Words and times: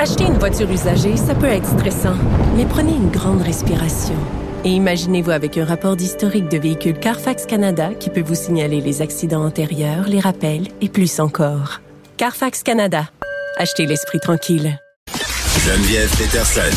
Acheter 0.00 0.26
une 0.26 0.38
voiture 0.38 0.70
usagée, 0.70 1.16
ça 1.16 1.34
peut 1.34 1.48
être 1.48 1.66
stressant, 1.66 2.14
mais 2.56 2.64
prenez 2.64 2.92
une 2.92 3.10
grande 3.10 3.42
respiration. 3.42 4.14
Et 4.64 4.68
imaginez-vous 4.68 5.32
avec 5.32 5.58
un 5.58 5.64
rapport 5.64 5.96
d'historique 5.96 6.48
de 6.48 6.56
véhicule 6.56 6.96
Carfax 6.96 7.46
Canada 7.46 7.90
qui 7.98 8.08
peut 8.08 8.22
vous 8.22 8.36
signaler 8.36 8.80
les 8.80 9.02
accidents 9.02 9.44
antérieurs, 9.44 10.06
les 10.06 10.20
rappels 10.20 10.68
et 10.80 10.88
plus 10.88 11.18
encore. 11.18 11.80
Carfax 12.16 12.62
Canada. 12.62 13.08
Achetez 13.56 13.86
l'esprit 13.86 14.20
tranquille. 14.20 14.78
Geneviève 15.66 16.16
Peterson. 16.16 16.70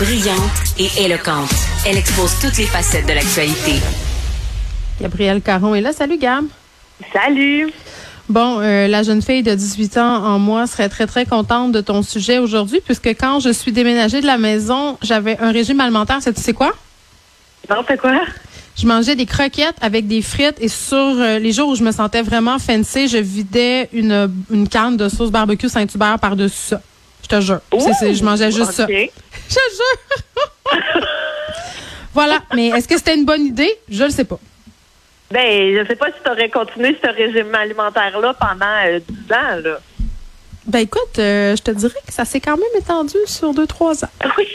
Brillante 0.00 0.50
et 0.80 1.04
éloquente. 1.04 1.54
Elle 1.86 1.98
expose 1.98 2.36
toutes 2.40 2.58
les 2.58 2.66
facettes 2.66 3.06
de 3.06 3.12
l'actualité. 3.12 3.74
Gabrielle 5.00 5.40
Caron 5.40 5.76
est 5.76 5.80
là. 5.82 5.92
Salut, 5.92 6.18
Gab. 6.18 6.46
Salut. 7.12 7.70
Bon, 8.30 8.60
euh, 8.60 8.86
la 8.86 9.02
jeune 9.02 9.22
fille 9.22 9.42
de 9.42 9.52
18 9.52 9.96
ans 9.98 10.24
en 10.24 10.38
moi 10.38 10.68
serait 10.68 10.88
très, 10.88 11.08
très 11.08 11.26
contente 11.26 11.72
de 11.72 11.80
ton 11.80 12.02
sujet 12.04 12.38
aujourd'hui, 12.38 12.80
puisque 12.84 13.08
quand 13.08 13.40
je 13.40 13.50
suis 13.50 13.72
déménagée 13.72 14.20
de 14.20 14.26
la 14.26 14.38
maison, 14.38 14.96
j'avais 15.02 15.36
un 15.40 15.50
régime 15.50 15.80
alimentaire. 15.80 16.18
C'est 16.20 16.32
tu 16.32 16.40
sais 16.40 16.52
quoi? 16.52 16.72
Non, 17.68 17.82
c'est 17.88 17.98
quoi? 18.00 18.20
Je 18.78 18.86
mangeais 18.86 19.16
des 19.16 19.26
croquettes 19.26 19.74
avec 19.80 20.06
des 20.06 20.22
frites 20.22 20.54
et 20.60 20.68
sur 20.68 20.96
euh, 20.96 21.40
les 21.40 21.50
jours 21.52 21.70
où 21.70 21.74
je 21.74 21.82
me 21.82 21.90
sentais 21.90 22.22
vraiment 22.22 22.60
fancy, 22.60 23.08
je 23.08 23.18
vidais 23.18 23.88
une, 23.92 24.30
une 24.48 24.68
canne 24.68 24.96
de 24.96 25.08
sauce 25.08 25.32
barbecue 25.32 25.68
Saint-Hubert 25.68 26.20
par-dessus 26.20 26.56
ça. 26.68 26.80
Je 27.24 27.28
te 27.28 27.40
jure. 27.40 27.60
C'est- 27.80 27.94
c'est- 27.98 28.14
je 28.14 28.24
mangeais 28.24 28.52
juste 28.52 28.70
ça. 28.72 28.86
Je 29.48 29.54
te 29.56 29.60
jure. 29.74 30.80
voilà. 32.14 32.38
Mais 32.54 32.68
est-ce 32.68 32.86
que 32.86 32.96
c'était 32.96 33.16
une 33.16 33.24
bonne 33.24 33.44
idée? 33.44 33.70
Je 33.90 34.04
le 34.04 34.10
sais 34.10 34.24
pas. 34.24 34.38
Ben, 35.32 35.76
je 35.76 35.86
sais 35.86 35.96
pas 35.96 36.06
si 36.06 36.14
tu 36.24 36.30
aurais 36.30 36.48
continué 36.48 36.96
ce 37.02 37.08
régime 37.08 37.54
alimentaire-là 37.54 38.34
pendant 38.34 38.66
euh, 38.86 38.98
10 39.08 39.32
ans, 39.32 39.60
là. 39.64 39.78
Ben 40.66 40.80
écoute, 40.80 41.18
euh, 41.18 41.56
je 41.56 41.62
te 41.62 41.70
dirais 41.70 41.94
que 42.06 42.12
ça 42.12 42.24
s'est 42.24 42.40
quand 42.40 42.56
même 42.56 42.80
étendu 42.80 43.16
sur 43.26 43.54
deux, 43.54 43.66
trois 43.66 44.04
ans. 44.04 44.08
Oui. 44.36 44.46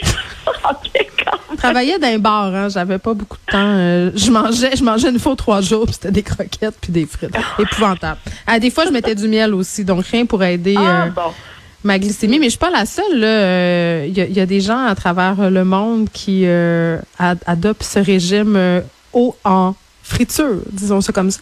OK, 0.46 1.06
quand 1.24 1.32
Je 1.44 1.48
même. 1.50 1.56
travaillais 1.58 1.98
dans 1.98 2.06
un 2.08 2.18
bar, 2.18 2.54
hein, 2.54 2.68
j'avais 2.68 2.98
pas 2.98 3.12
beaucoup 3.14 3.36
de 3.46 3.52
temps. 3.52 3.58
euh, 3.58 4.10
je 4.14 4.30
mangeais, 4.30 4.76
je 4.76 4.84
mangeais 4.84 5.10
une 5.10 5.18
fois 5.18 5.32
ou 5.32 5.36
trois 5.36 5.60
jours, 5.60 5.84
puis 5.86 5.94
c'était 5.94 6.12
des 6.12 6.22
croquettes 6.22 6.76
puis 6.80 6.92
des 6.92 7.04
frites. 7.06 7.34
Épouvantable. 7.58 8.20
Ah, 8.46 8.58
des 8.60 8.70
fois, 8.70 8.84
je 8.86 8.90
mettais 8.90 9.14
du 9.14 9.26
miel 9.28 9.52
aussi, 9.54 9.84
donc 9.84 10.04
rien 10.06 10.24
pour 10.26 10.44
aider 10.44 10.76
Ah, 10.78 11.06
euh, 11.06 11.10
bon. 11.10 11.32
ma 11.82 11.98
glycémie. 11.98 12.38
Mais 12.38 12.46
je 12.46 12.50
suis 12.50 12.58
pas 12.58 12.70
la 12.70 12.86
seule. 12.86 13.22
Euh, 13.24 14.04
Il 14.08 14.16
y, 14.16 14.20
a- 14.20 14.26
il 14.26 14.36
y 14.36 14.40
a 14.40 14.46
des 14.46 14.60
gens 14.60 14.84
à 14.86 14.94
travers 14.94 15.50
le 15.50 15.64
monde 15.64 16.08
qui 16.12 16.42
euh, 16.46 16.98
ad- 17.18 17.42
adoptent 17.46 17.82
ce 17.82 17.98
régime 17.98 18.54
euh, 18.56 18.80
haut 19.12 19.36
en 19.44 19.74
friture, 20.06 20.60
disons 20.70 21.00
ça 21.00 21.12
comme 21.12 21.30
ça. 21.30 21.40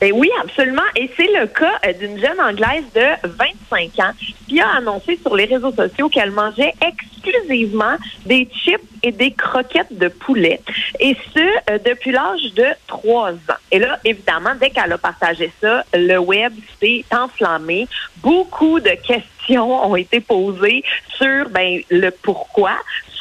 Ben 0.00 0.12
oui, 0.14 0.30
absolument. 0.42 0.82
Et 0.96 1.10
c'est 1.14 1.28
le 1.38 1.46
cas 1.46 1.72
euh, 1.86 1.92
d'une 1.92 2.18
jeune 2.18 2.40
Anglaise 2.40 2.84
de 2.94 3.28
25 3.28 3.98
ans 3.98 4.12
qui 4.48 4.58
a 4.58 4.76
annoncé 4.78 5.18
sur 5.20 5.36
les 5.36 5.44
réseaux 5.44 5.72
sociaux 5.72 6.08
qu'elle 6.08 6.30
mangeait 6.30 6.72
exclusivement 6.80 7.96
des 8.24 8.48
chips 8.50 8.80
et 9.02 9.12
des 9.12 9.32
croquettes 9.32 9.92
de 9.92 10.08
poulet. 10.08 10.62
Et 11.00 11.14
ce, 11.34 11.70
euh, 11.70 11.78
depuis 11.84 12.12
l'âge 12.12 12.54
de 12.54 12.64
3 12.86 13.32
ans. 13.32 13.60
Et 13.70 13.78
là, 13.78 13.98
évidemment, 14.02 14.54
dès 14.58 14.70
qu'elle 14.70 14.90
a 14.90 14.96
partagé 14.96 15.52
ça, 15.60 15.84
le 15.92 16.16
web 16.16 16.54
s'est 16.80 17.04
enflammé. 17.12 17.86
Beaucoup 18.22 18.80
de 18.80 18.92
questions 19.06 19.86
ont 19.86 19.96
été 19.96 20.20
posées 20.20 20.82
sur 21.18 21.50
ben, 21.50 21.80
le 21.90 22.10
pourquoi, 22.10 22.72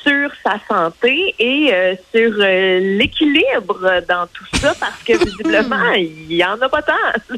sur 0.03 0.29
sa 0.43 0.55
santé 0.67 1.35
et 1.39 1.69
euh, 1.73 1.93
sur 2.13 2.33
euh, 2.39 2.79
l'équilibre 2.97 4.01
dans 4.07 4.27
tout 4.33 4.45
ça 4.57 4.73
parce 4.79 5.01
que 5.05 5.17
visiblement, 5.25 5.91
il 5.93 6.33
y 6.33 6.43
en 6.43 6.59
a 6.61 6.69
pas 6.69 6.81
tant. 6.81 6.93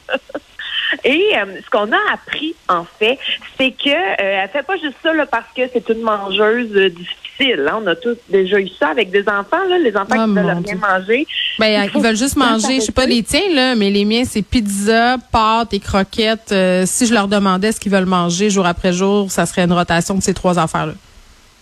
Et 1.05 1.31
euh, 1.37 1.45
ce 1.63 1.69
qu'on 1.69 1.89
a 1.93 1.97
appris, 2.13 2.53
en 2.67 2.83
fait, 2.99 3.17
c'est 3.57 3.71
que 3.71 3.89
euh, 3.89 4.41
elle 4.43 4.49
fait 4.49 4.63
pas 4.63 4.75
juste 4.75 4.97
ça 5.01 5.13
là, 5.13 5.25
parce 5.25 5.45
que 5.55 5.61
c'est 5.71 5.87
une 5.89 6.01
mangeuse 6.01 6.69
euh, 6.75 6.89
difficile. 6.89 7.65
hein. 7.69 7.79
On 7.81 7.87
a 7.87 7.95
tous 7.95 8.17
déjà 8.29 8.59
eu 8.59 8.67
ça 8.77 8.89
avec 8.89 9.09
des 9.09 9.21
enfants, 9.21 9.63
là, 9.69 9.77
les 9.79 9.95
enfants 9.95 10.17
Oh, 10.19 10.25
qui 10.25 10.33
veulent 10.33 10.57
rien 10.65 10.75
manger. 10.75 11.25
Ben, 11.59 11.67
Il 11.81 11.85
ils 11.85 11.89
faut 11.91 12.01
veulent 12.01 12.17
juste 12.17 12.35
manger, 12.35 12.75
je 12.81 12.85
sais 12.87 12.91
pas 12.91 13.05
les 13.05 13.23
tiens, 13.23 13.53
là, 13.53 13.73
mais 13.75 13.89
les 13.89 14.03
miens, 14.03 14.23
c'est 14.25 14.41
pizza, 14.41 15.15
pâtes 15.31 15.73
et 15.73 15.79
croquettes. 15.79 16.53
Si 16.85 17.07
je 17.07 17.13
leur 17.13 17.29
demandais 17.29 17.71
ce 17.71 17.79
qu'ils 17.79 17.91
veulent 17.91 18.05
manger 18.05 18.49
jour 18.49 18.65
après 18.65 18.91
jour, 18.91 19.31
ça 19.31 19.45
serait 19.45 19.63
une 19.63 19.73
rotation 19.73 20.15
de 20.15 20.21
ces 20.21 20.33
trois 20.33 20.59
affaires-là. 20.59 20.93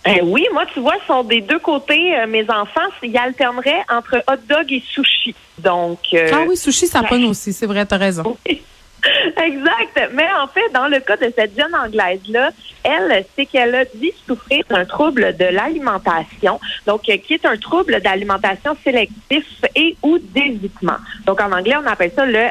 Eh 0.06 0.22
oui, 0.22 0.46
moi, 0.52 0.64
tu 0.72 0.80
vois, 0.80 0.94
sont 1.06 1.24
des 1.24 1.40
deux 1.42 1.58
côtés. 1.58 2.18
euh, 2.18 2.26
mes 2.26 2.44
enfants, 2.50 2.88
ils 3.02 3.16
alterneraient 3.16 3.84
entre 3.90 4.22
hot 4.28 4.36
dog 4.48 4.72
et 4.72 4.82
sushi. 4.86 5.34
Donc, 5.58 5.98
euh, 6.14 6.30
Ah 6.32 6.44
oui, 6.48 6.56
sushi, 6.56 6.86
ça 6.86 7.02
pogne 7.02 7.26
aussi, 7.26 7.52
c'est 7.52 7.66
vrai, 7.66 7.84
t'as 7.84 7.98
raison. 7.98 8.36
Exact. 9.42 10.10
Mais 10.12 10.26
en 10.42 10.46
fait, 10.46 10.70
dans 10.74 10.86
le 10.88 11.00
cas 11.00 11.16
de 11.16 11.32
cette 11.34 11.56
jeune 11.56 11.74
Anglaise-là, 11.74 12.50
elle, 12.82 13.24
c'est 13.36 13.46
qu'elle 13.46 13.74
a 13.74 13.84
dit 13.94 14.12
souffrir 14.26 14.64
d'un 14.68 14.84
trouble 14.84 15.36
de 15.38 15.44
l'alimentation, 15.46 16.60
donc 16.86 17.08
euh, 17.08 17.16
qui 17.16 17.34
est 17.34 17.44
un 17.46 17.56
trouble 17.56 18.00
d'alimentation 18.00 18.76
sélectif 18.84 19.46
et 19.74 19.96
ou 20.02 20.18
d'évitement. 20.18 20.96
Donc 21.26 21.40
en 21.40 21.50
anglais, 21.52 21.76
on 21.82 21.86
appelle 21.86 22.12
ça 22.14 22.24
le 22.26 22.48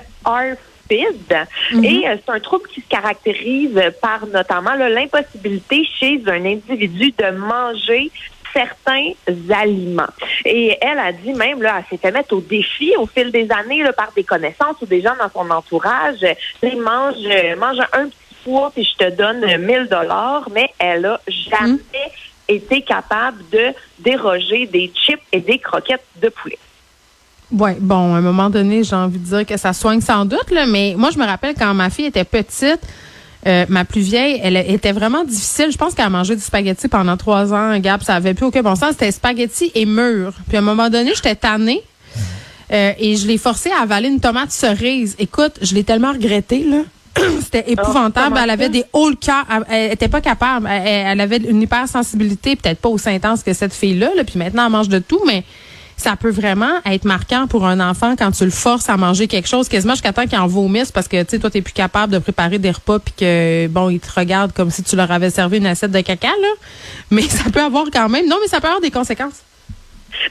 ARFID. 0.91 1.47
Et 1.83 2.07
euh, 2.07 2.15
c'est 2.25 2.31
un 2.31 2.39
trouble 2.39 2.67
qui 2.67 2.81
se 2.81 2.87
caractérise 2.87 3.79
par 4.01 4.25
notamment 4.27 4.73
l'impossibilité 4.73 5.85
chez 5.99 6.21
un 6.27 6.45
individu 6.45 7.13
de 7.17 7.31
manger 7.31 8.11
certains 8.53 9.11
aliments. 9.49 10.09
Et 10.45 10.77
elle 10.81 10.99
a 10.99 11.11
dit 11.11 11.33
même, 11.33 11.61
là, 11.61 11.77
elle 11.79 11.85
s'est 11.89 12.01
fait 12.01 12.11
mettre 12.11 12.35
au 12.35 12.41
défi 12.41 12.93
au 12.97 13.05
fil 13.05 13.31
des 13.31 13.47
années 13.51 13.83
là, 13.83 13.93
par 13.93 14.11
des 14.15 14.23
connaissances 14.23 14.75
ou 14.81 14.85
des 14.85 15.01
gens 15.01 15.13
dans 15.19 15.29
son 15.29 15.49
entourage. 15.51 16.25
Elle 16.61 16.77
mange, 16.77 17.15
euh, 17.25 17.55
mange 17.55 17.79
un 17.93 18.07
petit 18.07 18.17
four 18.43 18.71
puis 18.71 18.83
je 18.83 19.05
te 19.05 19.09
donne 19.11 19.43
euh, 19.43 19.57
1000 19.57 19.87
dollars, 19.87 20.47
mais 20.51 20.69
elle 20.79 21.05
a 21.05 21.19
jamais 21.27 21.79
été 22.47 22.81
capable 22.81 23.37
de 23.51 23.67
déroger 23.99 24.65
des 24.65 24.91
chips 24.95 25.21
et 25.31 25.39
des 25.39 25.59
croquettes 25.59 26.05
de 26.21 26.29
poulet. 26.29 26.57
Ouais, 27.51 27.77
bon, 27.79 28.13
à 28.13 28.17
un 28.17 28.21
moment 28.21 28.49
donné, 28.49 28.83
j'ai 28.83 28.95
envie 28.95 29.17
de 29.17 29.25
dire 29.25 29.45
que 29.45 29.57
ça 29.57 29.73
soigne 29.73 30.01
sans 30.01 30.25
doute, 30.25 30.51
là, 30.51 30.65
mais 30.67 30.93
moi, 30.97 31.09
je 31.11 31.17
me 31.17 31.25
rappelle 31.25 31.55
quand 31.57 31.73
ma 31.73 31.89
fille 31.89 32.05
était 32.05 32.23
petite, 32.23 32.79
euh, 33.47 33.65
ma 33.69 33.85
plus 33.85 34.01
vieille, 34.01 34.39
elle 34.43 34.55
était 34.57 34.91
vraiment 34.91 35.23
difficile. 35.23 35.71
Je 35.71 35.77
pense 35.77 35.95
qu'elle 35.95 36.05
a 36.05 36.09
mangé 36.09 36.35
du 36.35 36.41
spaghetti 36.41 36.87
pendant 36.87 37.17
trois 37.17 37.51
ans, 37.53 37.77
Gab, 37.79 38.03
ça 38.03 38.15
avait 38.15 38.33
plus 38.35 38.45
aucun 38.45 38.61
bon 38.61 38.75
sens. 38.75 38.91
C'était 38.91 39.11
spaghetti 39.11 39.71
et 39.73 39.85
mûr. 39.85 40.31
Puis 40.47 40.57
à 40.57 40.59
un 40.59 40.63
moment 40.63 40.89
donné, 40.89 41.11
j'étais 41.15 41.35
tannée. 41.35 41.81
euh, 42.71 42.91
et 42.99 43.15
je 43.15 43.25
l'ai 43.25 43.37
forcée 43.39 43.71
à 43.71 43.81
avaler 43.81 44.09
une 44.09 44.19
tomate 44.19 44.51
cerise. 44.51 45.15
Écoute, 45.17 45.53
je 45.61 45.73
l'ai 45.73 45.83
tellement 45.83 46.11
regretté, 46.11 46.63
là. 46.65 46.81
C'était 47.41 47.71
épouvantable. 47.71 48.27
comment 48.27 48.43
elle 48.43 48.49
avait 48.51 48.69
des 48.69 48.83
hauts 48.93 49.09
le 49.09 49.15
cœur. 49.15 49.43
Elle- 49.49 49.65
Elle 49.69 49.91
était 49.93 50.07
pas 50.07 50.21
capable. 50.21 50.67
Elle, 50.69 51.07
elle 51.13 51.21
avait 51.21 51.37
une 51.37 51.61
hypersensibilité, 51.63 52.55
peut-être 52.55 52.79
pas 52.79 52.89
aussi 52.89 53.09
intense 53.09 53.41
que 53.41 53.53
cette 53.53 53.73
fille-là. 53.73 54.09
Là. 54.15 54.23
Puis 54.23 54.37
maintenant, 54.37 54.65
elle 54.67 54.71
mange 54.71 54.89
de 54.89 54.99
tout, 54.99 55.21
mais 55.25 55.43
ça 55.99 56.15
peut 56.15 56.29
vraiment 56.29 56.71
être 56.85 57.03
marquant 57.03 57.45
pour 57.47 57.65
un 57.65 57.79
enfant 57.79 58.15
quand 58.17 58.31
tu 58.31 58.45
le 58.45 58.51
forces 58.51 58.89
à 58.89 58.95
manger 58.95 59.27
quelque 59.27 59.47
chose, 59.47 59.67
quasiment 59.67 59.93
jusqu'à 59.93 60.13
temps 60.13 60.25
qu'il 60.25 60.37
en 60.39 60.47
vomisse 60.47 60.91
parce 60.91 61.07
que 61.07 61.21
tu 61.23 61.31
sais, 61.31 61.39
toi, 61.39 61.49
t'es 61.49 61.61
plus 61.61 61.73
capable 61.73 62.13
de 62.13 62.19
préparer 62.19 62.57
des 62.57 62.71
repas 62.71 62.99
puis 62.99 63.13
que 63.17 63.67
bon, 63.67 63.89
il 63.89 63.99
te 63.99 64.11
regarde 64.17 64.53
comme 64.53 64.71
si 64.71 64.81
tu 64.81 64.95
leur 64.95 65.11
avais 65.11 65.29
servi 65.29 65.57
une 65.57 65.65
assiette 65.65 65.91
de 65.91 66.01
caca, 66.01 66.29
là. 66.29 66.47
Mais 67.11 67.21
ça 67.29 67.49
peut 67.51 67.61
avoir 67.61 67.85
quand 67.91 68.07
même. 68.07 68.27
Non, 68.27 68.37
mais 68.41 68.47
ça 68.47 68.61
peut 68.61 68.67
avoir 68.67 68.81
des 68.81 68.91
conséquences. 68.91 69.43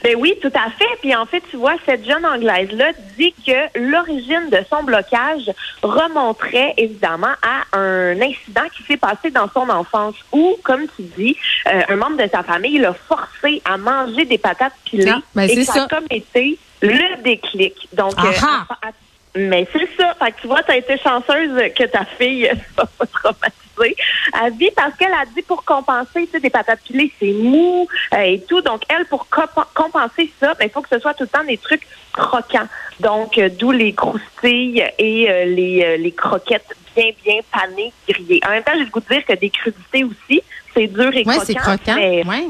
Ben 0.03 0.15
oui, 0.17 0.33
tout 0.41 0.51
à 0.53 0.69
fait. 0.71 0.85
Puis 1.01 1.15
en 1.15 1.25
fait, 1.25 1.41
tu 1.49 1.57
vois, 1.57 1.75
cette 1.85 2.05
jeune 2.05 2.25
Anglaise-là 2.25 2.91
dit 3.17 3.33
que 3.45 3.79
l'origine 3.79 4.49
de 4.51 4.59
son 4.69 4.83
blocage 4.83 5.51
remonterait 5.81 6.73
évidemment 6.77 7.33
à 7.41 7.77
un 7.77 8.19
incident 8.21 8.63
qui 8.75 8.83
s'est 8.83 8.97
passé 8.97 9.31
dans 9.31 9.49
son 9.53 9.69
enfance 9.69 10.15
où, 10.31 10.57
comme 10.63 10.85
tu 10.95 11.03
dis, 11.17 11.35
euh, 11.67 11.81
un 11.89 11.95
membre 11.95 12.17
de 12.23 12.29
sa 12.29 12.43
famille 12.43 12.77
l'a 12.79 12.93
forcé 12.93 13.61
à 13.65 13.77
manger 13.77 14.25
des 14.25 14.37
patates 14.37 14.73
pilées 14.85 15.11
Ah, 15.15 15.21
ben 15.35 15.43
et 15.49 15.55
c'est 15.55 15.63
ça, 15.65 15.83
a 15.83 15.87
comme 15.87 16.05
été 16.09 16.57
le 16.81 17.21
déclic. 17.23 17.87
Donc, 17.93 18.13
euh, 18.19 18.27
Aha! 18.29 18.65
à- 18.69 18.87
à- 18.87 18.91
Mais 19.35 19.67
c'est 19.71 19.89
ça. 19.97 20.15
Fait 20.15 20.31
que 20.31 20.41
tu 20.41 20.47
vois, 20.47 20.63
tu 20.63 20.71
as 20.71 20.77
été 20.77 20.97
chanceuse 20.97 21.61
que 21.75 21.83
ta 21.85 22.05
fille 22.05 22.49
soit 22.75 22.89
pas 22.97 23.05
traumatisée 23.05 23.95
à 24.33 24.49
vie 24.49 24.71
parce 24.75 24.95
qu'elle 24.97 25.13
a 25.13 25.25
dit 25.35 25.41
pour 25.41 25.63
compenser, 25.63 26.25
tu 26.25 26.31
sais, 26.31 26.39
des 26.39 26.49
patates 26.49 26.81
pilées, 26.81 27.11
c'est 27.19 27.31
mou 27.31 27.87
euh, 28.13 28.17
et 28.17 28.41
tout. 28.41 28.61
Donc, 28.61 28.81
elle, 28.89 29.05
pour 29.05 29.27
compenser 29.73 30.31
ça, 30.39 30.53
ben, 30.55 30.65
il 30.65 30.69
faut 30.69 30.81
que 30.81 30.89
ce 30.91 30.99
soit 30.99 31.13
tout 31.13 31.23
le 31.23 31.29
temps 31.29 31.43
des 31.43 31.57
trucs 31.57 31.87
croquants. 32.13 32.67
Donc, 32.99 33.37
euh, 33.37 33.49
d'où 33.49 33.71
les 33.71 33.93
croustilles 33.93 34.83
et 34.97 35.29
euh, 35.29 35.45
les, 35.45 35.97
les 35.97 36.11
croquettes 36.11 36.75
bien, 36.95 37.11
bien 37.23 37.39
panées, 37.51 37.93
grillées. 38.07 38.41
En 38.45 38.49
même 38.49 38.63
temps, 38.63 38.73
j'ai 38.75 38.85
le 38.85 38.89
goût 38.89 38.99
de 38.99 39.13
dire 39.13 39.25
que 39.25 39.33
des 39.33 39.49
crudités 39.49 40.03
aussi, 40.03 40.41
c'est 40.73 40.87
dur 40.87 41.15
et 41.15 41.23
ouais, 41.25 41.35
c'est 41.45 41.55
croquant. 41.55 41.95
Mais, 41.95 42.25
ouais. 42.25 42.47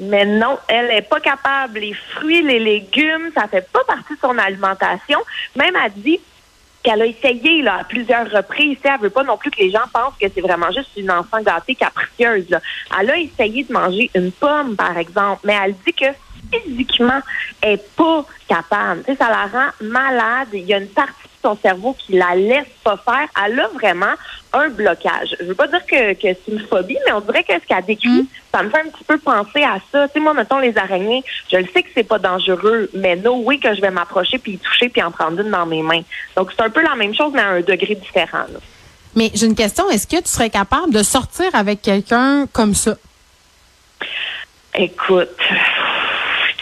Mais 0.00 0.24
non, 0.24 0.58
elle 0.68 0.90
est 0.90 1.02
pas 1.02 1.20
capable. 1.20 1.80
Les 1.80 1.94
fruits, 1.94 2.42
les 2.42 2.58
légumes, 2.58 3.30
ça 3.34 3.46
fait 3.48 3.66
pas 3.72 3.84
partie 3.84 4.14
de 4.14 4.18
son 4.20 4.36
alimentation. 4.38 5.20
Même 5.56 5.74
elle 5.84 5.92
dit 5.96 6.20
qu'elle 6.82 7.02
a 7.02 7.06
essayé 7.06 7.62
là, 7.62 7.78
à 7.80 7.84
plusieurs 7.84 8.28
reprises. 8.30 8.78
Elle 8.82 9.00
veut 9.00 9.10
pas 9.10 9.22
non 9.22 9.36
plus 9.36 9.50
que 9.50 9.60
les 9.60 9.70
gens 9.70 9.86
pensent 9.92 10.14
que 10.20 10.26
c'est 10.34 10.40
vraiment 10.40 10.70
juste 10.72 10.90
une 10.96 11.10
enfant 11.10 11.40
gâtée 11.42 11.74
capricieuse. 11.74 12.56
Elle 12.98 13.10
a 13.10 13.18
essayé 13.18 13.64
de 13.64 13.72
manger 13.72 14.10
une 14.14 14.32
pomme, 14.32 14.76
par 14.76 14.96
exemple, 14.98 15.42
mais 15.44 15.56
elle 15.64 15.74
dit 15.86 15.92
que 15.92 16.06
physiquement, 16.50 17.20
elle 17.60 17.74
est 17.74 17.96
pas 17.96 18.24
capable. 18.48 19.04
ça 19.06 19.28
la 19.30 19.46
rend 19.46 19.70
malade. 19.80 20.48
Il 20.52 20.64
y 20.64 20.74
a 20.74 20.78
une 20.78 20.88
partie 20.88 21.12
de 21.12 21.48
son 21.48 21.56
cerveau 21.56 21.96
qui 21.98 22.14
la 22.14 22.34
laisse 22.34 22.66
pas 22.82 22.96
faire. 22.96 23.28
Elle 23.44 23.60
a 23.60 23.68
vraiment 23.68 24.14
un 24.52 24.68
blocage. 24.68 25.36
Je 25.40 25.44
veux 25.44 25.54
pas 25.54 25.66
dire 25.66 25.84
que, 25.86 26.12
que 26.14 26.20
c'est 26.22 26.52
une 26.52 26.60
phobie, 26.60 26.98
mais 27.06 27.12
on 27.12 27.20
dirait 27.20 27.44
que 27.44 27.54
ce 27.54 27.66
qu'elle 27.66 27.84
décrit, 27.84 28.08
mm. 28.08 28.26
ça 28.52 28.62
me 28.62 28.70
fait 28.70 28.80
un 28.80 28.90
petit 28.90 29.04
peu 29.04 29.18
penser 29.18 29.62
à 29.62 29.78
ça. 29.90 30.08
Tu 30.08 30.14
sais, 30.14 30.20
moi, 30.20 30.34
mettons, 30.34 30.58
les 30.58 30.76
araignées, 30.76 31.22
je 31.50 31.56
le 31.56 31.66
sais 31.72 31.82
que 31.82 31.88
c'est 31.94 32.04
pas 32.04 32.18
dangereux, 32.18 32.90
mais 32.94 33.16
no 33.16 33.42
oui 33.44 33.58
que 33.58 33.74
je 33.74 33.80
vais 33.80 33.90
m'approcher 33.90 34.38
puis 34.38 34.52
y 34.52 34.58
toucher 34.58 34.88
puis 34.88 35.02
en 35.02 35.10
prendre 35.10 35.40
une 35.40 35.50
dans 35.50 35.66
mes 35.66 35.82
mains. 35.82 36.02
Donc, 36.36 36.52
c'est 36.56 36.62
un 36.62 36.70
peu 36.70 36.82
la 36.82 36.94
même 36.94 37.14
chose, 37.14 37.32
mais 37.34 37.42
à 37.42 37.48
un 37.48 37.60
degré 37.60 37.94
différent. 37.94 38.44
Mais 39.14 39.30
j'ai 39.34 39.46
une 39.46 39.54
question. 39.54 39.88
Est-ce 39.90 40.06
que 40.06 40.20
tu 40.22 40.28
serais 40.28 40.50
capable 40.50 40.92
de 40.92 41.02
sortir 41.02 41.46
avec 41.54 41.82
quelqu'un 41.82 42.46
comme 42.52 42.74
ça? 42.74 42.96
Écoute, 44.74 45.36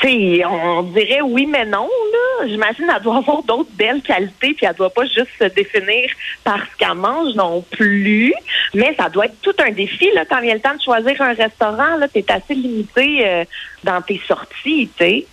on 0.05 0.83
dirait 0.95 1.21
oui, 1.23 1.47
mais 1.47 1.65
non. 1.65 1.89
Là. 2.13 2.19
J'imagine 2.47 2.87
qu'elle 2.87 3.03
doit 3.03 3.19
avoir 3.19 3.43
d'autres 3.43 3.71
belles 3.75 4.03
qualités, 4.03 4.55
puis 4.55 4.67
elle 4.67 4.75
doit 4.75 4.91
pas 4.91 5.05
juste 5.05 5.31
se 5.39 5.45
définir 5.45 6.11
par 6.45 6.59
ce 6.59 6.77
qu'elle 6.79 6.95
mange 6.95 7.35
non 7.35 7.65
plus. 7.71 8.33
Mais 8.75 8.95
ça 8.99 9.09
doit 9.09 9.27
être 9.27 9.41
tout 9.43 9.55
un 9.65 9.71
défi 9.71 10.09
là, 10.15 10.25
quand 10.25 10.41
vient 10.41 10.55
le 10.55 10.61
temps 10.61 10.75
de 10.77 10.83
choisir 10.83 11.21
un 11.21 11.35
restaurant. 11.35 11.99
Tu 12.13 12.21
es 12.21 12.33
assez 12.33 12.55
limité 12.55 13.27
euh, 13.27 13.45
dans 13.85 14.03
tes 14.03 14.21
sorties. 14.27 14.91
tu 14.97 15.25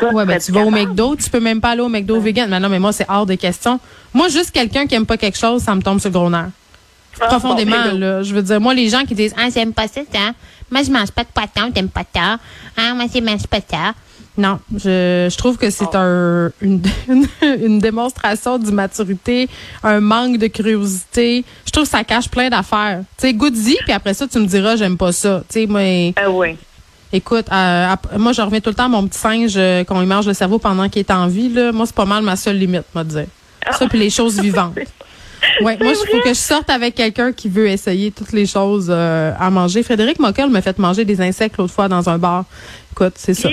Ouais, 0.00 0.24
ben, 0.24 0.38
tu 0.38 0.52
vas 0.52 0.64
au 0.64 0.70
McDo, 0.70 1.16
tu 1.16 1.28
peux 1.28 1.40
même 1.40 1.60
pas 1.60 1.70
aller 1.70 1.80
au 1.80 1.88
McDo 1.88 2.20
vegan. 2.20 2.48
Mais 2.48 2.60
non, 2.60 2.68
mais 2.68 2.78
moi, 2.78 2.92
c'est 2.92 3.06
hors 3.08 3.26
de 3.26 3.34
question. 3.34 3.80
Moi, 4.14 4.28
juste 4.28 4.52
quelqu'un 4.52 4.86
qui 4.86 4.94
aime 4.94 5.06
pas 5.06 5.16
quelque 5.16 5.36
chose, 5.36 5.62
ça 5.62 5.74
me 5.74 5.82
tombe 5.82 5.98
sur 5.98 6.10
le 6.10 6.14
gros 6.14 6.30
nerf. 6.30 6.50
Ah, 7.20 7.26
Profondément, 7.26 7.92
là. 7.94 8.22
Je 8.22 8.32
veux 8.32 8.42
dire, 8.42 8.60
moi, 8.60 8.74
les 8.74 8.88
gens 8.88 9.04
qui 9.04 9.14
disent, 9.14 9.34
ah, 9.36 9.48
j'aime 9.52 9.72
pas 9.72 9.88
ça, 9.88 10.02
ça. 10.12 10.32
Moi, 10.70 10.82
je 10.82 10.90
mange 10.90 11.10
pas 11.10 11.24
de 11.24 11.28
poisson, 11.28 11.72
j'aime 11.74 11.88
pas 11.88 12.04
ça. 12.14 12.38
Ah, 12.76 12.94
moi, 12.94 13.06
je 13.12 13.20
mange 13.20 13.46
pas 13.46 13.58
ça. 13.68 13.92
Non, 14.38 14.60
je, 14.72 15.28
je 15.28 15.36
trouve 15.36 15.58
que 15.58 15.68
c'est 15.68 15.84
oh. 15.92 15.96
un, 15.96 16.52
une, 16.62 16.80
une, 17.42 17.80
démonstration 17.80 18.56
d'immaturité, 18.56 19.48
un 19.82 19.98
manque 19.98 20.38
de 20.38 20.46
curiosité. 20.46 21.44
Je 21.66 21.72
trouve 21.72 21.84
que 21.84 21.90
ça 21.90 22.04
cache 22.04 22.28
plein 22.28 22.48
d'affaires. 22.48 23.00
Tu 23.18 23.26
sais, 23.26 23.34
goûte-y, 23.34 23.76
puis 23.82 23.92
après 23.92 24.14
ça, 24.14 24.28
tu 24.28 24.38
me 24.38 24.46
diras, 24.46 24.76
j'aime 24.76 24.96
pas 24.96 25.10
ça. 25.10 25.42
Tu 25.48 25.60
sais, 25.60 25.66
moi. 25.66 26.12
Ah 26.14 26.30
oui. 26.30 26.56
Écoute, 27.12 27.46
euh, 27.50 27.96
moi, 28.16 28.32
je 28.32 28.40
reviens 28.40 28.60
tout 28.60 28.68
le 28.70 28.76
temps 28.76 28.84
à 28.84 28.88
mon 28.88 29.08
petit 29.08 29.18
singe 29.18 29.54
euh, 29.56 29.82
quand 29.82 30.00
il 30.00 30.06
mange 30.06 30.26
le 30.26 30.34
cerveau 30.34 30.60
pendant 30.60 30.88
qu'il 30.88 31.00
est 31.00 31.10
en 31.10 31.26
vie. 31.26 31.48
Là. 31.48 31.72
Moi, 31.72 31.86
c'est 31.86 31.94
pas 31.94 32.04
mal 32.04 32.22
ma 32.22 32.36
seule 32.36 32.58
limite, 32.58 32.84
moi, 32.94 33.02
dire. 33.02 33.26
Ça, 33.72 33.88
puis 33.88 33.98
les 33.98 34.10
choses 34.10 34.38
vivantes. 34.40 34.76
Ouais, 35.62 35.76
moi, 35.80 35.92
il 35.92 36.10
faut 36.10 36.20
que 36.20 36.28
je 36.28 36.34
sorte 36.34 36.70
avec 36.70 36.94
quelqu'un 36.94 37.32
qui 37.32 37.48
veut 37.48 37.66
essayer 37.66 38.12
toutes 38.12 38.32
les 38.32 38.46
choses 38.46 38.88
euh, 38.88 39.32
à 39.38 39.50
manger. 39.50 39.82
Frédéric 39.82 40.20
Mockel 40.20 40.48
m'a 40.50 40.62
fait 40.62 40.78
manger 40.78 41.04
des 41.04 41.20
insectes 41.20 41.56
l'autre 41.56 41.72
fois 41.72 41.88
dans 41.88 42.08
un 42.08 42.18
bar. 42.18 42.44
Écoute, 42.92 43.14
c'est 43.16 43.34
ça. 43.34 43.48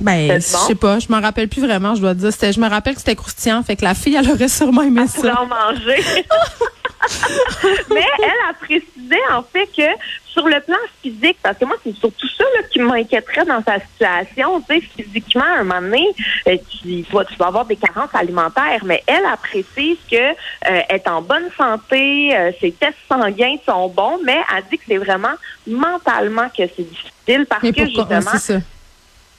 Ben, 0.00 0.34
je 0.34 0.40
sais 0.40 0.74
pas, 0.74 0.98
je 0.98 1.08
m'en 1.10 1.20
rappelle 1.20 1.48
plus 1.48 1.60
vraiment, 1.60 1.94
je 1.94 2.00
dois 2.00 2.14
dire. 2.14 2.30
je 2.30 2.60
me 2.60 2.68
rappelle 2.68 2.94
que 2.94 3.00
c'était 3.00 3.16
croustillant, 3.16 3.62
fait 3.62 3.76
que 3.76 3.84
la 3.84 3.94
fille, 3.94 4.16
elle 4.16 4.30
aurait 4.30 4.48
sûrement 4.48 4.82
aimé 4.82 5.06
ça. 5.06 5.42
en 5.42 5.46
manger. 5.46 6.02
Mais 7.90 8.04
elle 8.18 8.50
a 8.50 8.52
précisé, 8.54 9.16
en 9.32 9.42
fait, 9.42 9.66
que 9.76 9.88
sur 10.26 10.46
le 10.46 10.60
plan 10.60 10.76
physique, 11.02 11.38
parce 11.42 11.58
que 11.58 11.64
moi, 11.64 11.76
c'est 11.82 11.96
surtout 11.96 12.28
ça 12.28 12.44
qui 12.70 12.78
m'inquiéterait 12.78 13.44
dans 13.44 13.62
sa 13.62 13.80
situation. 13.80 14.60
Tu 14.60 14.80
sais, 14.80 14.80
physiquement, 14.96 15.44
à 15.44 15.60
un 15.60 15.64
moment 15.64 15.80
donné, 15.80 16.06
euh, 16.46 16.56
tu, 16.68 17.02
tu, 17.02 17.36
vas, 17.38 17.46
avoir 17.46 17.64
des 17.64 17.76
carences 17.76 18.14
alimentaires, 18.14 18.84
mais 18.84 19.02
elle, 19.06 19.24
a 19.24 19.36
précisé 19.36 19.98
que 20.10 20.16
euh, 20.16 20.80
est 20.88 21.08
en 21.08 21.22
bonne 21.22 21.48
santé, 21.56 22.36
euh, 22.36 22.52
ses 22.60 22.72
tests 22.72 22.96
sanguins 23.08 23.56
sont 23.66 23.88
bons, 23.88 24.18
mais 24.24 24.38
elle 24.56 24.64
dit 24.70 24.78
que 24.78 24.84
c'est 24.86 24.98
vraiment 24.98 25.34
mentalement 25.66 26.48
que 26.48 26.62
c'est 26.76 26.88
difficile 26.88 27.46
parce 27.48 27.62
que 27.62 27.86
justement 27.86 28.62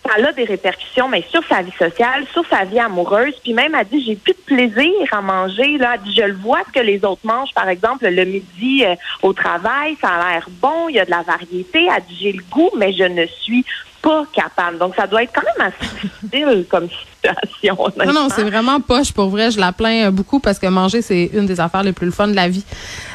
ça 0.06 0.28
a 0.28 0.32
des 0.32 0.46
répercussions, 0.46 1.08
mais 1.08 1.24
sur 1.30 1.46
sa 1.48 1.62
vie 1.62 1.72
sociale, 1.78 2.26
sur 2.34 2.46
sa 2.48 2.64
vie 2.64 2.80
amoureuse. 2.80 3.36
Puis 3.44 3.54
même, 3.54 3.76
elle 3.76 3.88
dit, 3.88 4.04
j'ai 4.04 4.16
plus 4.16 4.34
de 4.34 4.40
plaisir 4.40 4.92
à 5.12 5.22
manger. 5.22 5.78
Là, 5.78 5.94
elle 5.96 6.02
dit, 6.02 6.16
je 6.16 6.24
le 6.24 6.34
vois 6.34 6.62
ce 6.68 6.80
que 6.80 6.84
les 6.84 7.04
autres 7.06 7.22
mangent, 7.24 7.54
par 7.54 7.70
exemple, 7.70 8.08
le 8.08 8.26
midi 8.26 8.84
euh, 8.84 8.96
au 9.22 9.34
travail, 9.34 9.98
ça 10.02 10.10
a 10.10 10.32
l'air 10.32 10.48
bon, 10.50 10.90
il 10.90 10.96
y 10.96 11.00
a 11.00 11.06
de 11.06 11.12
la 11.12 11.22
variété. 11.22 11.88
Elle 11.96 12.04
dit, 12.08 12.18
j'ai 12.20 12.32
le 12.32 12.44
goût, 12.50 12.72
mais 12.78 12.94
je 12.94 13.04
ne 13.04 13.26
suis 13.26 13.66
pas 14.02 14.26
capable. 14.34 14.78
Donc, 14.78 14.96
ça 14.96 15.08
doit 15.08 15.24
être 15.24 15.32
quand 15.34 15.44
même 15.58 15.72
assez 15.72 16.08
difficile 16.08 16.66
comme 16.70 16.88
situation. 16.90 17.78
Non, 18.06 18.14
non, 18.14 18.28
c'est 18.30 18.44
vraiment 18.44 18.80
poche. 18.80 19.12
Pour 19.12 19.30
vrai, 19.30 19.52
je 19.52 19.60
la 19.60 19.72
plains 19.72 20.08
euh, 20.08 20.12
beaucoup 20.12 20.40
parce 20.40 20.60
que 20.60 20.68
manger, 20.68 21.02
c'est 21.02 21.30
une 21.34 21.46
des 21.46 21.60
affaires 21.60 21.84
les 21.84 21.94
plus 21.94 22.12
fun 22.12 22.28
de 22.28 22.36
la 22.36 22.50
vie. 22.50 22.66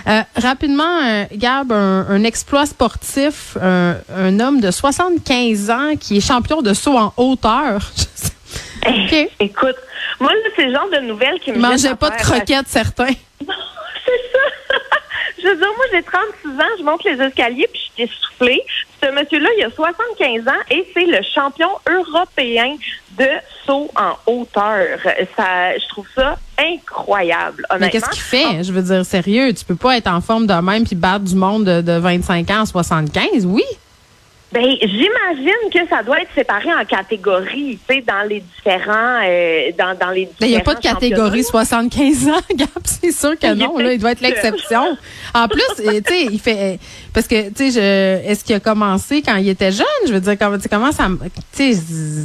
Euh, 0.06 0.20
rapidement, 0.36 1.00
euh, 1.04 1.24
Gab, 1.34 1.72
un, 1.72 2.24
exploit 2.24 2.66
sportif, 2.66 3.56
un, 3.60 4.40
homme 4.40 4.60
de 4.60 4.70
75 4.70 5.70
ans 5.70 5.96
qui 5.98 6.18
est 6.18 6.20
champion 6.20 6.62
de 6.62 6.72
saut 6.74 6.96
en 6.96 7.12
hauteur. 7.16 7.80
okay. 8.86 9.30
Écoute, 9.40 9.76
moi, 10.20 10.30
c'est 10.54 10.66
le 10.66 10.72
genre 10.72 10.88
de 10.92 11.06
nouvelles 11.06 11.38
qui 11.40 11.52
me 11.52 11.58
mangeait 11.58 11.94
pas 11.94 12.10
de 12.10 12.16
croquettes, 12.16 12.68
certains. 12.68 13.12
Je 15.46 15.50
veux 15.52 15.56
dire, 15.56 15.68
moi, 15.76 15.84
j'ai 15.92 16.02
36 16.02 16.48
ans, 16.60 16.74
je 16.78 16.84
monte 16.84 17.04
les 17.04 17.20
escaliers, 17.22 17.68
puis 17.72 17.80
je 17.80 18.02
suis 18.02 18.02
essoufflée. 18.04 18.62
Ce 19.02 19.10
monsieur-là, 19.10 19.48
il 19.58 19.64
a 19.64 19.70
75 19.70 20.48
ans 20.48 20.60
et 20.70 20.86
c'est 20.92 21.04
le 21.04 21.18
champion 21.34 21.68
européen 21.88 22.76
de 23.18 23.28
saut 23.64 23.90
en 23.96 24.16
hauteur. 24.30 24.98
Ça, 25.36 25.78
je 25.78 25.88
trouve 25.88 26.06
ça 26.14 26.36
incroyable. 26.58 27.66
Mais 27.78 27.90
qu'est-ce 27.90 28.10
qu'il 28.10 28.22
fait? 28.22 28.64
Je 28.64 28.72
veux 28.72 28.82
dire, 28.82 29.04
sérieux, 29.04 29.52
tu 29.52 29.64
peux 29.64 29.76
pas 29.76 29.96
être 29.96 30.08
en 30.08 30.20
forme 30.20 30.46
de 30.46 30.54
même 30.54 30.84
puis 30.84 30.96
battre 30.96 31.24
du 31.24 31.34
monde 31.34 31.64
de, 31.64 31.80
de 31.80 31.98
25 31.98 32.50
ans 32.50 32.62
à 32.62 32.66
75, 32.66 33.46
oui? 33.46 33.64
Ben, 34.52 34.64
j'imagine 34.80 35.70
que 35.72 35.88
ça 35.90 36.02
doit 36.04 36.20
être 36.20 36.30
séparé 36.34 36.72
en 36.72 36.84
catégories, 36.84 37.78
tu 37.88 37.94
sais, 37.94 38.04
dans 38.06 38.26
les 38.28 38.40
différents, 38.40 39.20
euh, 39.24 39.72
dans, 39.76 39.98
dans 39.98 40.10
les. 40.12 40.28
Mais 40.40 40.46
il 40.46 40.50
n'y 40.50 40.56
a 40.56 40.60
pas 40.60 40.76
de 40.76 40.80
catégorie 40.80 41.42
75 41.42 42.28
ans, 42.28 42.32
Gab. 42.54 42.68
C'est 42.84 43.10
sûr 43.10 43.36
que 43.38 43.54
non. 43.54 43.76
Là, 43.76 43.92
il 43.92 43.98
doit 43.98 44.12
être 44.12 44.20
l'exception. 44.20 44.96
En 45.34 45.48
plus, 45.48 45.62
euh, 45.80 46.00
tu 46.06 46.12
sais, 46.12 46.24
il 46.30 46.38
fait 46.38 46.78
parce 47.12 47.26
que 47.26 47.48
tu 47.50 47.72
sais, 47.72 48.22
est-ce 48.24 48.44
qu'il 48.44 48.54
a 48.54 48.60
commencé 48.60 49.20
quand 49.20 49.36
il 49.36 49.48
était 49.48 49.72
jeune? 49.72 49.86
Je 50.06 50.12
veux 50.12 50.20
dire, 50.20 50.38
comment, 50.38 50.58
comment 50.70 50.92
ça, 50.92 51.08
tu 51.54 51.74
sais, 51.74 51.82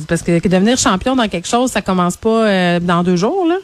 parce 0.08 0.22
que 0.22 0.40
devenir 0.48 0.78
champion 0.78 1.16
dans 1.16 1.28
quelque 1.28 1.48
chose, 1.48 1.72
ça 1.72 1.82
commence 1.82 2.18
pas 2.18 2.48
euh, 2.48 2.80
dans 2.80 3.04
deux 3.04 3.16
jours, 3.16 3.48
là. 3.48 3.56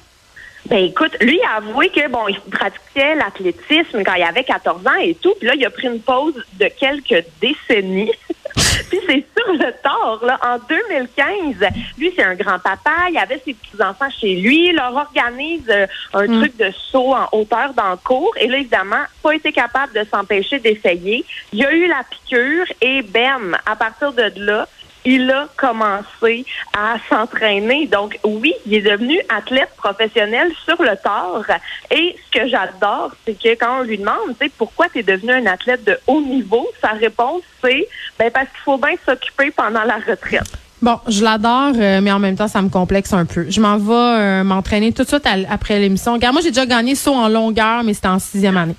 Ben 0.69 0.83
écoute, 0.86 1.15
lui 1.21 1.39
a 1.43 1.57
avoué 1.57 1.89
que 1.89 2.07
bon, 2.09 2.27
il 2.27 2.39
pratiquait 2.39 3.15
l'athlétisme 3.15 4.03
quand 4.03 4.15
il 4.15 4.24
avait 4.24 4.43
14 4.43 4.86
ans 4.86 5.00
et 5.01 5.15
tout. 5.15 5.33
Puis 5.39 5.47
là, 5.47 5.55
il 5.55 5.65
a 5.65 5.69
pris 5.69 5.88
une 5.88 6.01
pause 6.01 6.43
de 6.59 6.67
quelques 6.67 7.25
décennies. 7.41 8.12
Puis 8.89 9.00
c'est 9.07 9.25
sur 9.38 9.53
le 9.53 9.71
tard, 9.81 10.19
là, 10.24 10.39
en 10.43 10.57
2015. 10.67 11.69
Lui, 11.97 12.13
c'est 12.15 12.24
un 12.24 12.36
grand-papa. 12.36 13.09
Il 13.12 13.17
avait 13.17 13.41
ses 13.45 13.53
petits-enfants 13.53 14.09
chez 14.19 14.36
lui. 14.36 14.69
Il 14.69 14.75
leur 14.75 14.95
organise 14.95 15.69
euh, 15.69 15.88
un 16.13 16.27
mm. 16.27 16.39
truc 16.39 16.57
de 16.57 16.71
saut 16.71 17.13
en 17.13 17.27
hauteur 17.31 17.74
dans 17.74 17.91
le 17.91 17.97
cours. 17.97 18.33
Et 18.39 18.47
là, 18.47 18.57
évidemment, 18.57 19.03
pas 19.24 19.36
été 19.36 19.51
capable 19.51 19.93
de 19.93 20.05
s'empêcher 20.09 20.59
d'essayer. 20.59 21.24
Il 21.53 21.59
y 21.59 21.65
a 21.65 21.71
eu 21.71 21.88
la 21.88 22.03
piqûre 22.09 22.65
et 22.81 23.01
bam, 23.03 23.57
à 23.65 23.75
partir 23.75 24.12
de 24.13 24.31
là, 24.38 24.67
il 25.07 25.31
a 25.31 25.47
commencé 25.55 26.45
à 26.77 26.97
s'entraîner. 27.09 27.87
Donc 27.87 28.19
oui, 28.25 28.53
il 28.65 28.73
est 28.75 28.81
devenu 28.81 29.17
athlète 29.29 29.69
professionnel 29.77 30.51
sur 30.65 30.81
le 30.83 30.97
tard. 31.01 31.45
Et 31.89 32.17
ce 32.25 32.39
que 32.39 32.47
j'adore, 32.49 33.11
c'est 33.25 33.41
que 33.41 33.55
quand 33.55 33.79
on 33.79 33.83
lui 33.83 33.97
demande, 33.97 34.37
tu 34.37 34.45
sais, 34.45 34.51
pourquoi 34.57 34.89
tu 34.89 34.99
es 34.99 35.03
devenu 35.03 35.31
un 35.31 35.45
athlète 35.45 35.85
de 35.85 35.97
haut 36.07 36.19
niveau, 36.19 36.67
sa 36.81 36.89
réponse 36.89 37.41
c'est 37.63 37.87
ben 38.19 38.29
parce 38.31 38.49
qu'il 38.49 38.59
faut 38.65 38.77
bien 38.77 38.95
s'occuper 39.05 39.49
pendant 39.51 39.83
la 39.83 39.95
retraite. 39.95 40.43
Bon, 40.81 40.99
je 41.07 41.23
l'adore, 41.23 41.73
euh, 41.75 42.01
mais 42.01 42.11
en 42.11 42.19
même 42.19 42.35
temps, 42.35 42.47
ça 42.47 42.61
me 42.61 42.69
complexe 42.69 43.11
un 43.13 43.25
peu. 43.25 43.49
Je 43.49 43.59
m'en 43.59 43.77
vais 43.77 43.93
euh, 43.93 44.43
m'entraîner 44.43 44.91
tout 44.91 45.03
de 45.03 45.07
suite 45.07 45.27
après 45.49 45.79
l'émission. 45.79 46.13
Regarde, 46.13 46.33
moi, 46.33 46.41
j'ai 46.43 46.51
déjà 46.51 46.67
gagné 46.67 46.93
saut 46.93 47.15
en 47.15 47.29
longueur, 47.29 47.83
mais 47.83 47.95
c'était 47.95 48.09
en 48.09 48.19
sixième 48.19 48.57
année. 48.57 48.75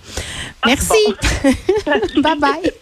Merci. 0.64 0.92
Ah, 1.86 1.92
bye 2.20 2.38
bye. 2.38 2.72